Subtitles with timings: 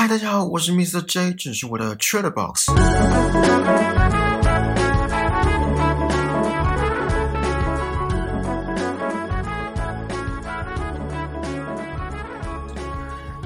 [0.00, 1.02] 嗨，大家好，我是 Mr.
[1.02, 2.70] J，这是我的 Trader Box。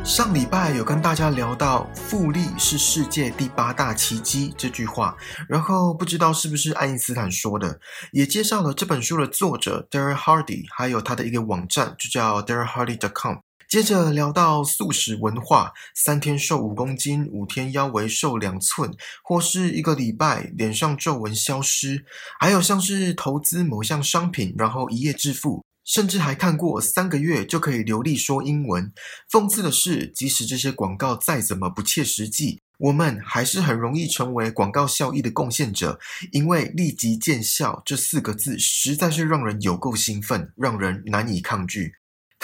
[0.04, 5.16] 上礼拜有跟大家聊到“复利是世界第八大奇迹”这句话，
[5.48, 7.80] 然后不知道是不是爱因斯坦说的，
[8.12, 13.38] 也介绍了这本书的作者 Darren Hardy，还有他的一个网站，就叫 DarrenHardy.com。
[13.74, 22.04] 接着聊到素食文化，三天瘦五公斤，五天腰围瘦两寸，或是一个礼拜脸上皱纹消失，
[22.38, 28.92] 还有像是投资某项商品，然后一夜致富，甚至还看过三个月就可以流利说英文。
[29.28, 35.98] 讽刺的是，即使这些广告再怎么不切实际，我们还是很容易成为广告效益的贡献者，
[36.30, 41.94] 因为立即见效这四个字实在是让人有够兴奋，让人难以抗拒。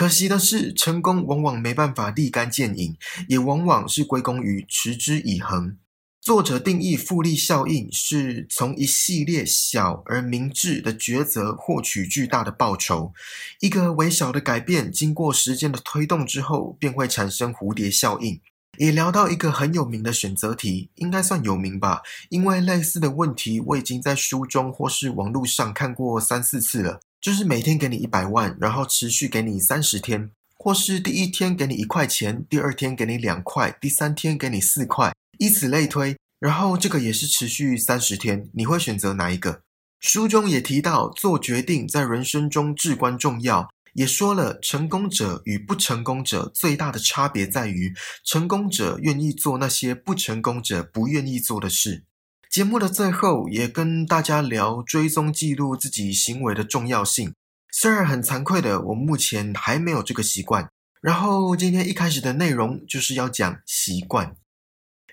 [0.01, 2.97] 可惜的是，成功往往没办法立竿见影，
[3.29, 5.77] 也往往是归功于持之以恒。
[6.23, 13.13] 作者定义复利效应是从一系列小而明智的抉择获取巨大的报酬。
[13.61, 18.41] 一个微小的改变，经过时间的推动之后，便会产生蝴蝶效应。
[18.79, 27.01] 也聊到一个很有名的选择题，应该算有名吧，因为类似的问题我已经在书中或是网络上看过三四次了。
[27.21, 36.17] 就是每天给你一百万，然后持续给你三十天，或是第一天给你一块钱，第二天给你两块，第三天给你四块，以此类推。
[36.39, 39.61] 然后这个也是持续三十天，你会选择哪一个？
[39.99, 47.93] 书中也提到，做决定在人生中至关重要，也说了成功者与不成功者最大的差别在于，
[48.25, 52.05] 成功者愿意做那些不成功者不愿意做的事。
[52.51, 57.33] 节目的最后，也跟大家聊追踪记录自己行为的重要性。
[57.71, 60.69] 虽然很惭愧的，我目前还没有这个习惯。
[61.01, 64.35] 然后今天一开始的内容就是要讲习惯。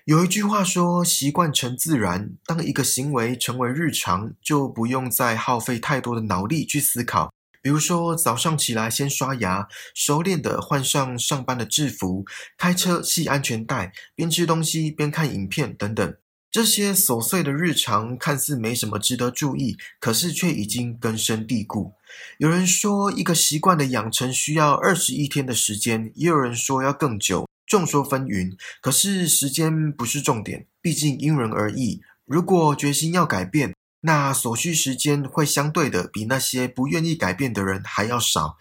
[0.04, 7.32] 有一句话说：“习惯成自然。”当一个行为成为日常，就不用再耗费太多的脑力去思考。
[7.62, 12.24] 比如说，早上起来先刷牙，熟练的换上上班的制服，
[12.56, 16.16] 开车系安全带，边吃东西边看影片等等。
[16.50, 21.92] 这些琐碎的日常看似没什么值得注意，可是却已经根深蒂固。
[22.38, 28.56] 有人说，一个习惯的养成需要二十一天的时间，也有人说要更久，众说纷纭。
[28.80, 32.00] 可是时间不是重点，毕竟因人而异。
[32.24, 38.56] 如果决心要改变，那所需时间会相对的比那些不愿意改变的人还要少，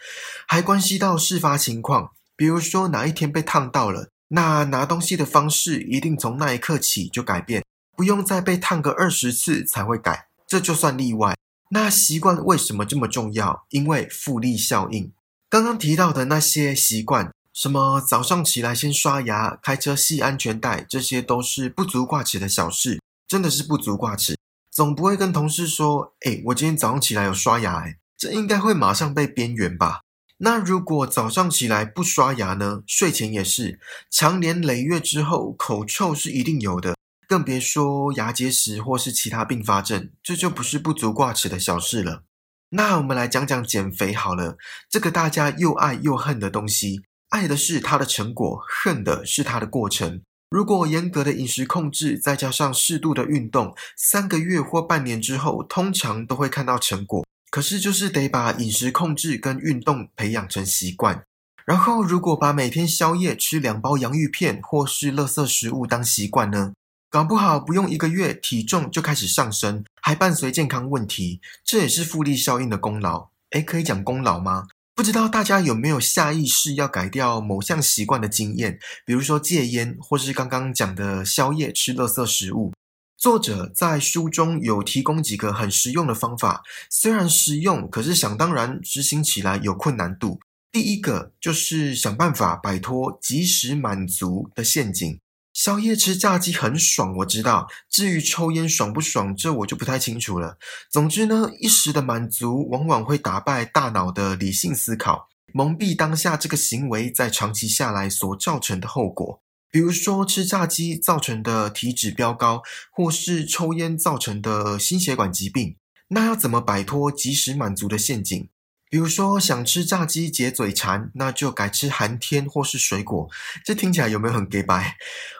[0.45, 2.11] 还关系到事发情况。
[2.35, 7.63] 比如说哪一天被烫到了，那拿东西的方式一定从那一刻起就改变。
[7.97, 11.35] 不用再被烫个二十次才会改，这就算例外。
[11.71, 13.65] 那习惯为什么这么重要？
[13.71, 15.11] 因为复利效应。
[15.49, 24.37] 刚刚提到的那些习惯，什么早上起来先刷牙、开车系安全带，这些都是不足挂齿的小事，真的是不足挂齿。
[24.69, 30.01] 总不会跟同事说：“哎，我今天早上起来有刷牙。”哎，这应该会马上被边缘吧？
[30.37, 32.83] 那如果早上起来不刷牙呢？
[32.85, 33.79] 睡前也是，
[34.11, 36.95] 长年累月之后，口臭是一定有的。
[37.27, 42.23] 更别说牙结石或是其他并发症，这就不是不足挂齿的小事了。
[42.69, 44.57] 那我们来讲讲减肥好了，
[44.89, 50.21] 这个大家又爱又恨的东西，爱的是它的成果，恨的是它的过程。
[50.49, 57.25] 如果严格的饮食控制，再加上适度的运动，三个月或半年之后，通常都会看到成果。
[57.49, 61.23] 可是就是得把饮食控制跟运动培养成习惯。
[61.65, 66.73] 然后如果把每天宵夜吃两包洋芋片或是垃圾食物当习惯呢？
[67.09, 73.29] 搞不好不用一个月，体重就开始上升，还伴随健康问题，这也是复利效应的功劳。
[73.51, 74.67] 诶，可以讲功劳吗？
[74.93, 82.73] 不知道大家有没有下意识要改掉某项习惯的经验，比如说戒烟，或是刚刚讲的宵夜吃垃圾食物。
[83.17, 90.39] 作者在书中有提供几个很实用的方法，虽然实用，可是想当然执行起来有困难度。
[90.71, 95.19] 第一个就是想办法摆脱即时满足的陷阱。
[95.57, 97.67] 宵夜吃炸鸡很爽，我知道。
[97.89, 100.59] 至于抽烟爽不爽，这我就不太清楚了。
[100.87, 109.41] 总之呢，一时的满足往往会打败大脑的理性思考，蒙蔽当下这个行为在长期下来所造成的后果。
[109.71, 112.61] 比如说吃炸鸡造成的体脂飙高，
[112.91, 115.75] 或是抽烟造成的心血管疾病。
[116.09, 118.47] 那要怎么摆脱即时满足的陷阱？
[118.89, 123.27] 比如说想吃炸鸡解嘴馋，那就改吃寒天或是水果。
[123.65, 124.95] 这听起来有没有很 gay 白？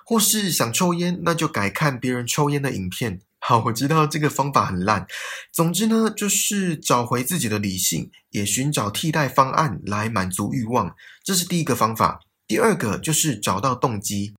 [0.09, 3.19] 或是想抽烟，那就改看别人抽烟的影片。
[3.39, 5.05] 好，我知道这个方法很烂。
[5.51, 10.95] 总之呢，就是找回自己的理性，也寻找替代方案来满足欲望。
[11.25, 12.21] 这是第一个方法。
[12.47, 14.33] 第二个就是找到动机。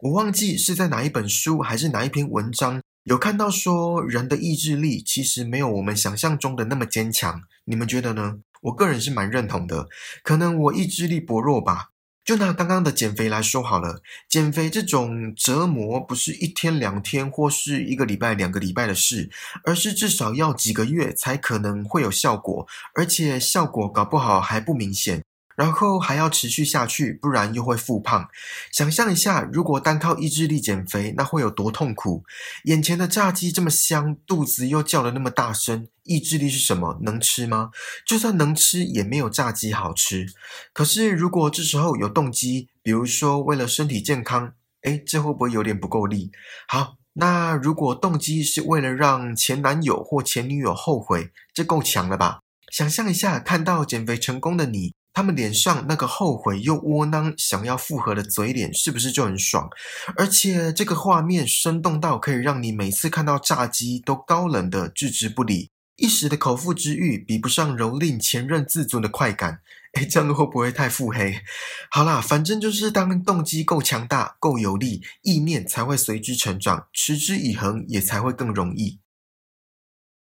[0.00, 7.42] 我忘记是在哪一本书还是哪一篇文章有看到说，人的意志力其实没有我们想象中的那么坚强。
[7.66, 8.38] 你们觉得呢？
[8.62, 9.86] 我个人是蛮认同的，
[10.24, 11.90] 可能我意志力薄弱吧。
[12.24, 19.28] 就拿刚刚的减肥来说好了，减肥这种折磨不是一天两天或是一个礼拜两个礼拜的事，
[19.64, 25.24] 而是至少要几个月才可能会有效果，而且效果搞不好还不明显。
[25.56, 28.28] 然后还要持续下去，不然又会复胖。
[28.70, 32.24] 想象一下，如果单靠意志力减肥，那会有多痛苦？
[32.64, 36.98] 眼前的炸鸡这么香，肚子又叫得那么大声，意志力是什么？
[37.02, 37.70] 能吃吗？
[38.06, 40.26] 就算能吃，也没有炸鸡好吃。
[40.72, 44.52] 可是如果这时候有动机，比如说为了身体健康，
[44.82, 46.30] 诶，这会不会有点不够力？
[46.66, 52.40] 好，那如果动机是为了让前男友或前女友后悔，这够强了吧？
[52.70, 54.94] 想象一下，看到减肥成功的你。
[55.14, 59.68] 他们脸上那个后悔又窝囊想要复合的嘴脸，是不是就很爽？
[60.16, 69.60] 而且这个画面生动到可以让你每次看到炸鸡都高冷的置之不理，一时的口腹之欲比不上蹂躏前任自尊的快感。
[69.92, 71.34] 哎，这样会不会太腹黑？
[71.90, 79.01] 好啦，反正就是当动机够强大、够有力，意念才会随之成长，持之以恒也才会更容易。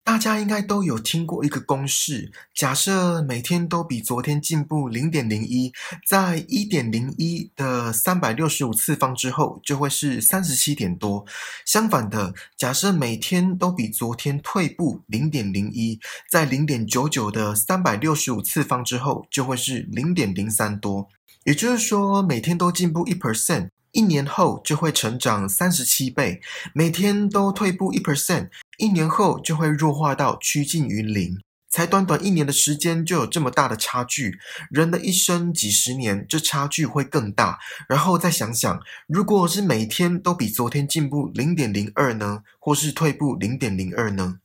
[0.05, 5.73] 大家应该都有听过一个公式：假设每天都比昨天进步零点零一，
[6.07, 11.25] 在一点零一的三百六十五次方之后，就会是三十七点多。
[11.65, 15.99] 相反的，假设每天都比昨天退步零点零一，
[16.29, 21.09] 在零点九九的三百六十五次方之后，就会是零点零三多。
[21.45, 23.69] 也就是说，每天都进步一 percent。
[23.95, 26.41] 一年后就会成长三十七倍，
[26.73, 31.39] 每天都退步一 percent，一年后就会弱化到趋近于零。
[31.69, 34.37] 才短短一年的时间就有这么大的差距，
[34.69, 37.57] 人的一生几十年，这差距会更大。
[37.87, 44.39] 然后再想想，如果是每天都比昨天进步零点零二呢，或是退步零点零二呢？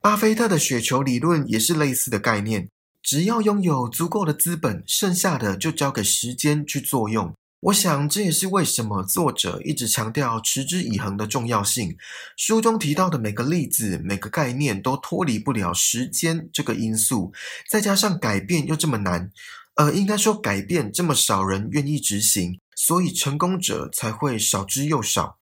[0.00, 2.68] 巴菲特的雪球理论也是类似的概念，
[3.02, 7.34] 只要拥有足够的资本，剩下的就交给时间去作用。
[7.60, 11.96] 我想，这也是为什么作者一直强调持之以恒的重要性。
[12.36, 17.32] 书中提到的每个例子、每个概念都脱离不了时间这个因素，
[17.68, 19.32] 再加上改变又这么难，
[19.76, 25.38] 呃，应该说改变这么少人愿意执行，所以成功者才会少之又少。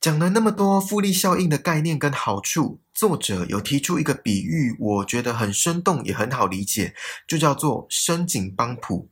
[0.00, 6.94] 讲了那么多复利效应的概念跟好处，作者有提出一个比喻，我觉得很生动也很好理解，
[7.28, 9.11] 就叫做深井帮浦。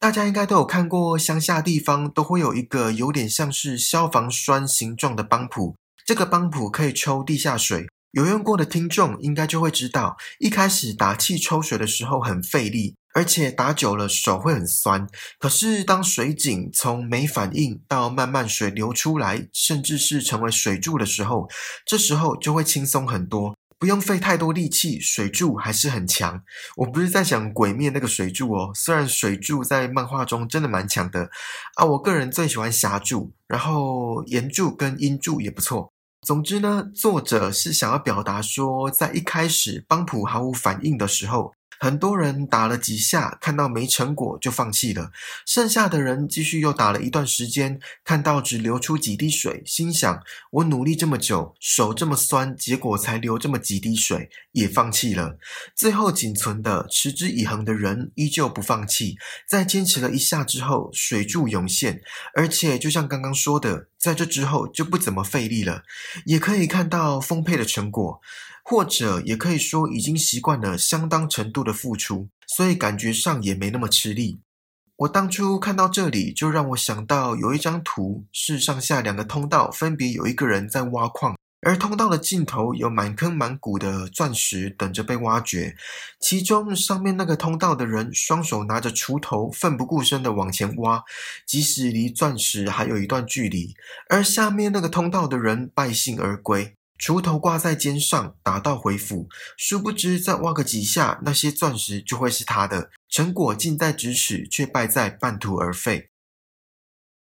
[0.00, 5.76] 大家应该都有看过，乡下地方都会有一个有点像是消防栓形状的帮浦，
[6.06, 7.86] 这个帮浦可以抽地下水。
[8.12, 15.06] 有用过的听众应该就会知道，一开始打气抽水的时候很费力，而且打久了手会很酸。
[15.38, 21.46] 可是当水井从没反应到慢慢水流出来，甚至是成为水柱的时候，
[21.84, 23.54] 这时候就会轻松很多。
[23.80, 26.42] 不用费太多力气，水柱还是很强。
[26.76, 31.30] 我不是在讲鬼灭那个水柱哦，虽然水柱在漫画中真的蛮强的
[31.76, 35.90] 啊，我个人最喜欢霞柱，然后岩柱跟阴柱也不错。
[36.20, 41.54] 总之呢，作者是想要表达说，在一开始邦普毫无反应的时候。
[41.80, 45.10] 很多人打了几下，看到没成果就放弃了。
[45.46, 55.38] 剩下的人继续又打了一段时间，看到只流出几滴水，心想：我努力这么久，手这么酸，结果才流这么几滴水，也放弃了。
[55.74, 59.16] 最后仅存的持之以恒的人依旧不放弃，
[59.48, 62.02] 在坚持了一下之后，水柱涌现，
[62.34, 65.82] 而且就像刚刚说的，在这之后就不怎么费力了，
[66.24, 68.20] 也可以看到丰沛的成果。
[68.62, 74.40] 或者也可以说，已经习惯了相当程度的付出，所以感觉上也没那么吃力。
[74.96, 85.76] 我当初看到这里，就让我想到有一张图，是上下两个通道，分别有一个人在挖矿，而通道的尽头有满坑满谷的钻石等着被挖掘。
[86.18, 91.04] 其中上面那个通道的人，双手拿着锄头，奋不顾身的往前挖，
[91.46, 93.74] 即使离钻石还有一段距离；
[94.08, 96.74] 而下面那个通道的人，败兴而归。
[96.98, 99.28] 锄头挂在肩上，打道回府。
[99.56, 102.90] 殊不知，再挖个几下，那些钻石就会是他的。
[103.08, 106.10] 成果近在咫尺，却败在半途而废。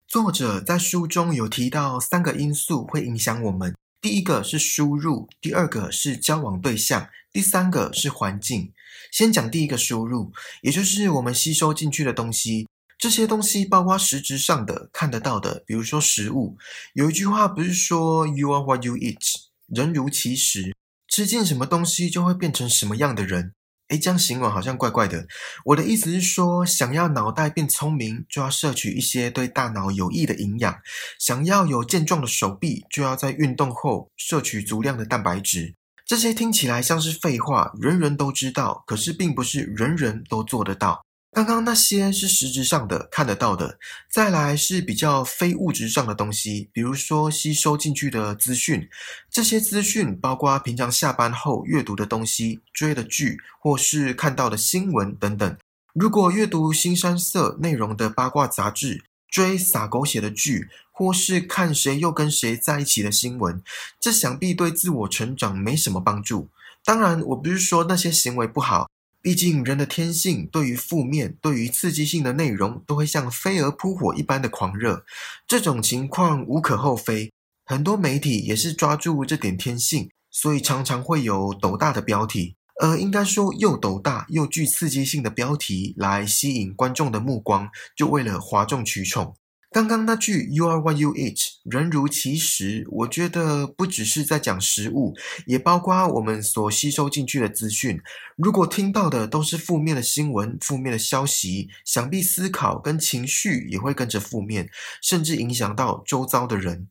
[0.07, 8.73] 作者在书中有提到三个因素会影响我们：第一个是输入，第二个是交往对象，第三个是环境。
[9.13, 12.67] 先讲第一个输入，也就是我们吸收进去的东西。
[12.99, 16.59] 这些东西包括实质上的、看得到的，比如说食物。
[16.95, 19.37] 有一句话不是说 “You are what you eat”。
[19.69, 20.75] 人如其食，
[21.07, 23.55] 吃进什么东西就会变成什么样的人。
[23.93, 25.27] 诶，这样形容好像怪怪的。
[25.67, 30.77] 我的意思是说，想要脑袋变聪明，就要摄取一些对大脑有益的营养；
[31.19, 35.75] 想要有健壮的手臂，就要在运动后摄取足量的蛋白质。
[36.07, 41.05] 这些听起来像是废话，人人都知道，可是并不是人人都做得到。
[41.35, 43.79] 刚刚那些是实质上的、看得到的，
[44.11, 48.87] 再来是比较非物质上的东西，比如说吸收进去的资讯。
[49.31, 55.57] 这些资讯包括平常下班后阅读的东西、追的剧，或是看到的新闻等等。
[55.95, 63.63] 如果阅读新山色内容的八卦杂志，追撒狗血的剧，或是看谁又跟谁在一起的新闻，
[63.99, 66.51] 这想必对自我成长没什么帮助。
[66.85, 68.91] 当然，我不是说那些行为不好。
[69.23, 75.05] 毕竟，人的天性对于负面、对于刺激性的内容，都会像飞蛾扑火一般的狂热。
[75.47, 77.33] 这种情况无可厚非，
[77.65, 89.37] 很多媒体也是抓住这点天性，所以常常会有斗大的标题，呃，应该说又斗大又具刺激性的标题来吸引观众的目光，就为了哗众取宠。
[89.73, 95.15] 刚刚那句 "You are what you eat"，人如其食，我觉得不只是在讲食物，
[95.47, 97.99] 也包括我们所吸收进去的资讯。
[98.37, 104.69] 如果听到的都是负面的新闻、负面的消息，想必思考跟情绪也会跟着负面，
[105.03, 106.89] 甚至影响到周遭的人。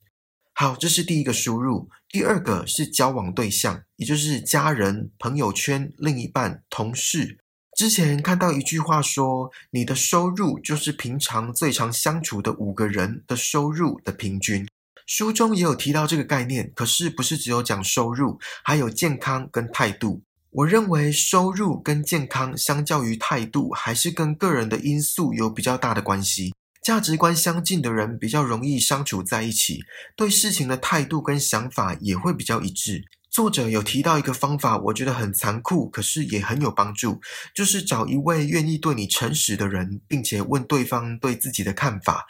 [0.53, 1.87] 好，这是第一个输入。
[2.09, 7.37] 第二个是交往对象，也就是家人、朋友圈、另一半、同事。
[7.77, 14.67] 之前看到一句话说，你的收入就是平常最常相处的五个人的收入的平均。
[15.07, 20.21] 书中也有提到这个概念，可是不是只有讲收入，还有健康跟态度。
[20.51, 26.53] 我认为收入跟健康相较于态度，还是跟个人的因素有比较大的关系。
[26.83, 29.79] 价值观相近的人比较容易相处在一起，
[30.15, 33.03] 对事情的态度跟想法也会比较一致。
[33.31, 37.21] 作者有提到一个方法，我觉得很残酷，可是也很有帮助，
[37.55, 42.27] 就是找一位愿意对你诚实的人，并且问对方对自己的看法，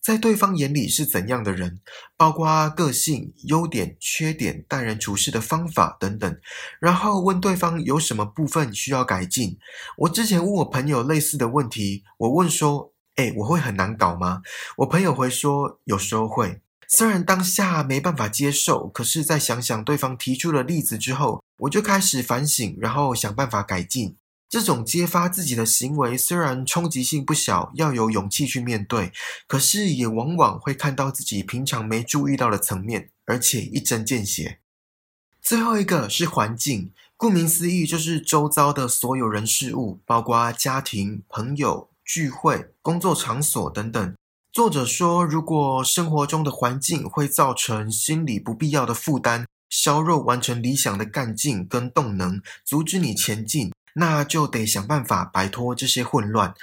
[0.00, 1.80] 在对方眼里是怎样的人，
[2.16, 6.38] 包括个性、优点、缺点、待人处事的方法等等，
[6.80, 9.58] 然后问对方有什么部分需要改进。
[9.98, 14.42] 我之前问我朋友类似的问题，我问说：“哎，我会很难搞吗？”
[14.78, 16.60] 我朋友回说：“有时候会。”
[16.96, 24.16] 虽然当下没办法接受，可是再想想对方提出的例子之后，我就开始反省，然后想办法改进。
[24.48, 29.12] 这种揭发自己的行为虽然冲击性不小，要有勇气去面对，
[29.48, 34.60] 可是也往往会看到自己平常没注意到的层面，而且一针见血。
[35.42, 44.14] 最后一个是环境，顾名思义就是周遭的所有人事物，包括家庭、朋友、聚会、工作场所等等。
[44.54, 56.54] 作者说，如果生活中的环境会造成心理不必要的负担，削弱完成理想的干劲跟动能，阻止你前进，那就得想办法摆脱这些混乱。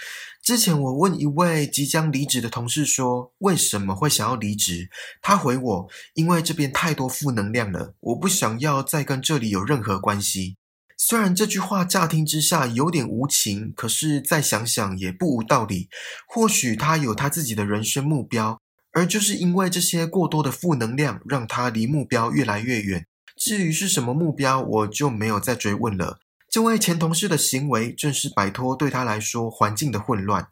[0.41, 4.89] 之前我问一位即将离职的同事说，为什么会想要离职？
[5.21, 10.55] 他回我，因为这边太多负能量了，我不想要再跟这里有任何关系。
[11.03, 15.89] 虽然这句话乍听之下有点无情，可是再想想也不无道理。
[16.27, 23.07] 或许他有他自己的人生目标，而就是因为这些过多的负能量，让他离目标越来越远。
[23.35, 26.19] 至于是什么目标，我就没有再追问了。
[26.47, 30.49] 这位前同事的行为，正是摆脱对他来说环境的混乱。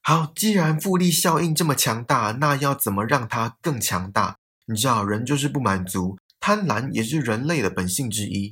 [0.00, 4.38] 好，既然复利效应这么强大，那要怎么让它更强大？
[4.64, 6.16] 你知道，人就是不满足。
[6.40, 8.50] 贪婪也是人类的本性之一。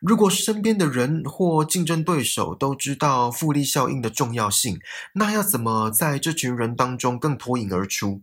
[0.00, 4.78] 如果身边的人或竞争对手都知道复利效应的重要性，
[5.14, 8.20] 那要怎么在这群人当中更脱颖而出？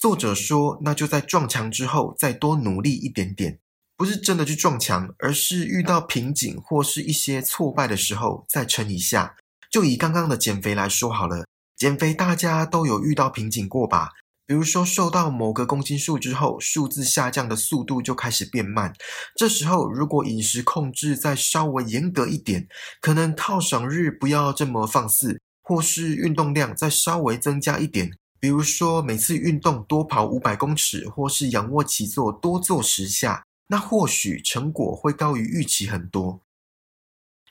[0.00, 3.58] 作者说，那就在撞墙之后再多努力一点点，
[3.96, 9.36] 不是真的去撞墙，而是遇到瓶颈或是一些挫败的时候再撑一下。
[9.70, 11.44] 就以刚刚的减肥来说好了，
[11.76, 14.10] 减肥大家都有遇到瓶颈过吧？
[14.46, 18.92] 比如说，瘦到某个公斤数之后，数字下降的速度就开始变慢。
[19.34, 22.68] 这时候，如果饮食控制再稍微严格一点，
[23.00, 36.43] 可能犒赏日不要这么放肆，或是运动量再稍微增加一点，比如说每次运动多跑五百公尺，或是仰卧起坐多做十下，那或许成果会高于预期很多。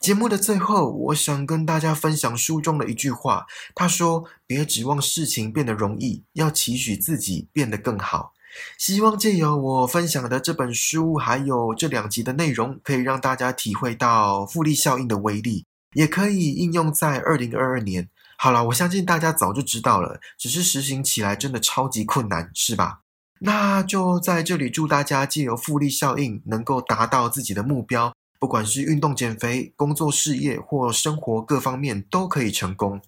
[0.04, 3.46] 节目的最后，我想跟大家分享书中的一句话。
[3.74, 8.34] 他说：“别指望事情变得容易，要期许自己变得更好。”
[8.78, 18.10] 希望借由我分享的这本书，还有这两集的内容，可以让大家体会到复利效应的威力，也可以应用在二零二二年。
[18.38, 23.00] 好了，我相信大家早就知道了，只是实行起来真的超级困难，是吧？
[23.40, 28.14] 那就在这里祝大家借由复利效应，能够达到自己的目标。
[28.44, 33.00] 不管是运动减肥、工作事业或生活各方面都可以成功。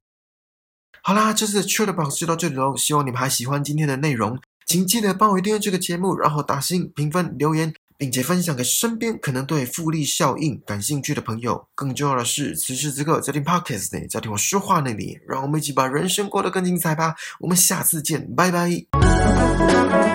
[1.04, 7.74] 好啦，这次的 True 宝就到这里喽，希望你们还喜欢今天的内容，请记得帮我订阅这个节目，然后打星、评分、留言。
[7.98, 11.66] 并且分享给身边可能对复利效应感兴趣的朋友。
[11.74, 17.16] 更重要的是，此时此刻在听 Podcast 呢，在听我说话那里，让我们一起把人生过得更精彩吧。
[17.40, 20.15] 我们下次见，拜拜。